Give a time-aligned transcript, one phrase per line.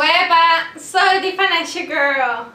[0.00, 2.54] Huepa, soy Financial Girl.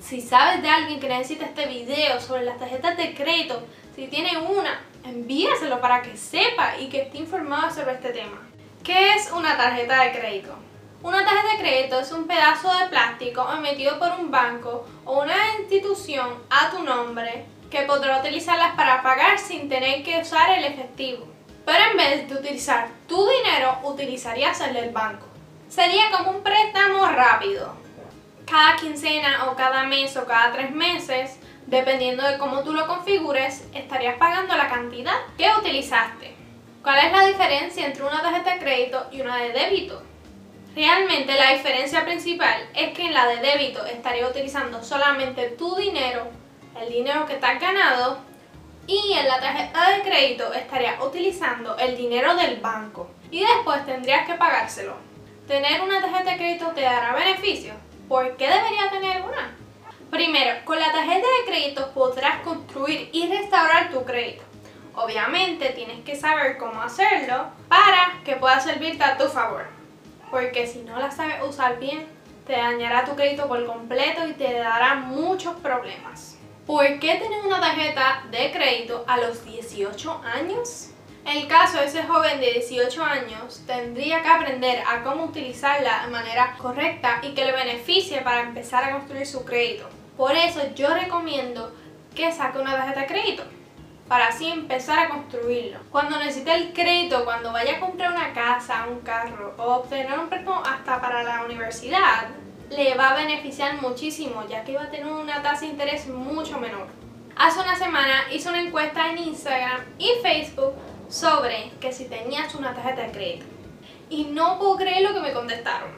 [0.00, 3.62] Si sabes de alguien que necesita este video sobre las tarjetas de crédito,
[3.94, 8.40] si tiene una, envíaselo para que sepa y que esté informado sobre este tema.
[8.82, 10.54] ¿Qué es una tarjeta de crédito?
[11.02, 15.36] Una tarjeta de crédito es un pedazo de plástico emitido por un banco o una
[15.58, 21.28] institución a tu nombre que podrá utilizarlas para pagar sin tener que usar el efectivo.
[21.64, 25.26] Pero en vez de utilizar tu dinero, utilizarías el del banco.
[25.68, 27.74] Sería como un préstamo rápido.
[28.46, 33.64] Cada quincena o cada mes o cada tres meses, dependiendo de cómo tú lo configures,
[33.74, 36.34] estarías pagando la cantidad que utilizaste.
[36.82, 40.02] ¿Cuál es la diferencia entre una tarjeta de crédito y una de débito?
[40.74, 46.28] Realmente la diferencia principal es que en la de débito estaría utilizando solamente tu dinero,
[46.80, 48.18] el dinero que te has ganado,
[48.90, 54.26] y en la tarjeta de crédito estaría utilizando el dinero del banco y después tendrías
[54.26, 54.96] que pagárselo.
[55.46, 57.76] ¿Tener una tarjeta de crédito te dará beneficios?
[58.08, 59.54] ¿Por qué debería tener una?
[60.10, 64.42] Primero, con la tarjeta de crédito podrás construir y restaurar tu crédito.
[64.96, 69.66] Obviamente tienes que saber cómo hacerlo para que pueda servirte a tu favor.
[70.32, 72.08] Porque si no la sabes usar bien,
[72.44, 76.39] te dañará tu crédito por completo y te dará muchos problemas.
[76.70, 80.90] ¿Por qué tener una tarjeta de crédito a los 18 años?
[81.26, 86.12] El caso de ese joven de 18 años, tendría que aprender a cómo utilizarla de
[86.12, 89.88] manera correcta y que le beneficie para empezar a construir su crédito.
[90.16, 91.74] Por eso yo recomiendo
[92.14, 93.42] que saque una tarjeta de crédito
[94.06, 95.80] para así empezar a construirlo.
[95.90, 100.28] Cuando necesite el crédito, cuando vaya a comprar una casa, un carro o obtener un
[100.28, 102.28] préstamo hasta para la universidad,
[102.70, 106.58] le va a beneficiar muchísimo ya que va a tener una tasa de interés mucho
[106.58, 106.86] menor.
[107.36, 110.74] Hace una semana hice una encuesta en Instagram y Facebook
[111.08, 113.46] sobre que si tenías una tarjeta de crédito.
[114.08, 115.90] Y no puedo creer lo que me contestaron.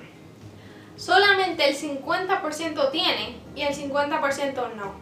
[0.96, 4.94] Solamente el 50% tiene y el 50% no.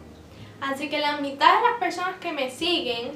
[0.61, 3.11] Así que la mitad de las personas que me siguen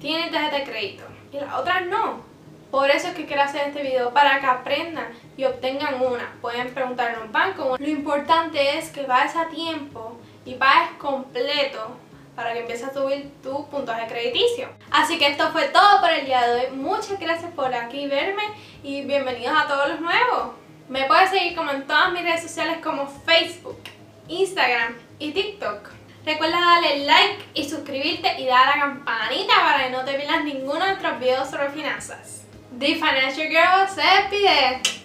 [0.00, 2.22] tienen tarjeta de crédito y las otras no.
[2.70, 6.32] Por eso es que quiero hacer este video, para que aprendan y obtengan una.
[6.40, 7.76] Pueden preguntar en un banco.
[7.78, 11.96] Lo importante es que vayas a tiempo y pagues completo
[12.36, 14.68] para que empieces a subir tu puntaje crediticio.
[14.90, 16.76] Así que esto fue todo por el día de hoy.
[16.76, 18.44] Muchas gracias por aquí verme
[18.84, 20.52] y bienvenidos a todos los nuevos.
[20.88, 23.80] Me puedes seguir como en todas mis redes sociales como Facebook,
[24.28, 25.90] Instagram y TikTok.
[26.24, 30.44] Recuerda darle like y suscribirte y dar a la campanita para que no te pierdas
[30.44, 32.46] ninguno de nuestros videos sobre finanzas.
[32.72, 33.86] The Financial girl.
[33.86, 34.99] Happy